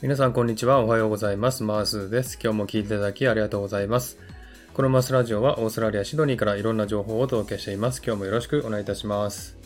[0.00, 0.78] 皆さんこんにちは。
[0.78, 1.64] おはようございます。
[1.64, 2.38] マースです。
[2.40, 4.16] 今日も聞いていただきありがとうございます。
[4.72, 8.00] このマスラジオはオーストラリア・シドニーからいろんな情報をお届けしています。
[8.06, 9.58] 今日もよろしくお願いいたします。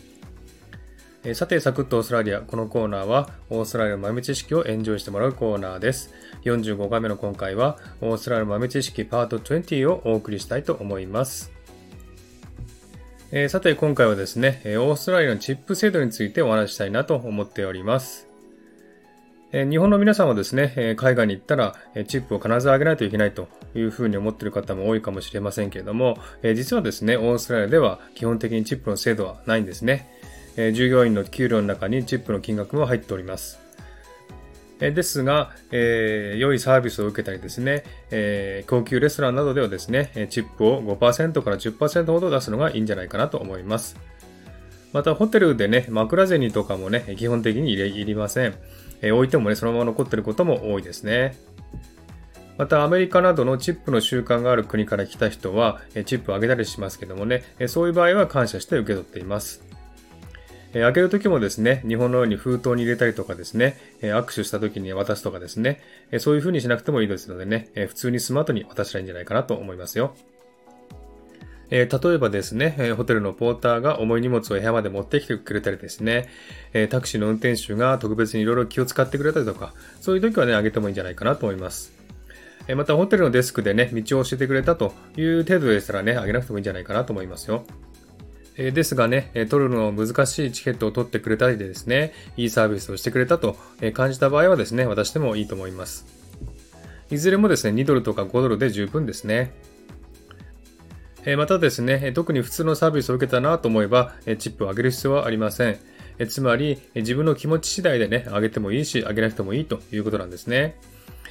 [1.22, 2.40] えさて、サクッとオーストラリア。
[2.40, 6.14] このコーナーは、オーストラリアの豆知識をエンジョイしてもらうコーナーです。
[6.44, 11.52] 45回目の今回は、オーストラリアの豆知識パート20をお送りしたいと思います。
[13.32, 18.31] え、さて、今回はですね、オーストラリアのチップ制度についてお話したいなと思っております。
[19.52, 21.76] 日本の皆さんはですね、海外に行ったら、
[22.08, 26.16] チップを必ず上げないといけないというふうに思っている方も多いかもしれませんけれども、
[26.54, 30.08] 実はですね、オーストラリアでは基本的にチップの制度はないんですね。
[30.56, 33.60] 従業員の給料の中にチップの金額も入っております。
[34.78, 43.96] ですが、えー、良いサービスを受けたりですね、えー、高級レストランなどではですね、チップを5%から10%ほど出すのがいいんじゃないかなと思います。
[44.92, 48.54] また、ホテルでね、枕銭とかもね、基本的に入れいりません。
[49.02, 51.36] え置いてもね、そのまま残ってることも多いですね。
[52.58, 59.64] またアメリカなどのチップの習慣がある国から来た人はチップをあげたりしますけどもね、そういう場合は感謝して受け取っています。
[60.74, 65.80] あげるときもですね、日本のように封筒に入れたりとかですね、握手したときに渡すとかですね、
[66.18, 70.14] そういう風にしなくてもいいですのでね、普通にスマートに渡したらいいんじゃないかなと思いますよ。
[71.74, 76.28] えー、例えばですね、えホテルのポーターが重い荷物を部屋まで持ってきてくれたりですね、
[76.74, 81.94] えタクシーの運転手が特別にいろいろ気を使ってくれたりとか、そういう時はね、あげてもいいんじゃないかなと思います。
[82.68, 87.64] えまた、ホテルのデスクでね、道を教えてくれたという程度でしたらね、あげなくてもいいんじゃないかなと思いますよ。
[88.58, 93.56] えですがね、取るの難しいチケットを取ってくれたりでですね、いいサービスをしてくれたと
[93.94, 96.04] 感じた場合はですね、渡してもいいと思います。
[97.10, 99.52] いずれもですね、2ドルとか5ドルで十分ですね。
[101.36, 105.78] またですね、特に普通のサービスを受けたなと思えば、チップを上げる必要はありません。
[106.28, 110.76] つまり、自分の気持ち次第でね、上げてもいいし、上げなくてもいいということなんですね。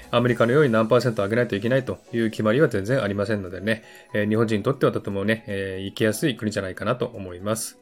[0.09, 3.83] アメリカのように何パーセント上げないといけないという決まりは全然ありませんのでね、
[4.13, 5.45] 日本人にとってはとてもね、
[5.85, 7.77] 行きやすい国じゃないかなと思います。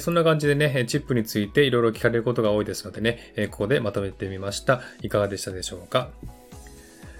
[0.00, 4.80] そんな感じでね、チップについていろいろ聞かれることが多いですのでね、ここでまとめてみました。
[5.02, 6.10] いかがでしたでしょうか？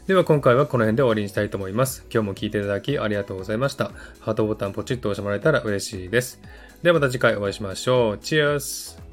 [0.09, 2.07] では今回はこの辺で終わりにしたいと思います。
[2.11, 3.91] 今日も聴いていただきありがとうございました。
[4.21, 6.41] ハートボタンポチッと押してもらえたら嬉しいです。
[6.83, 8.19] ではまた次回お会いしましょう。
[8.19, 9.08] チェアス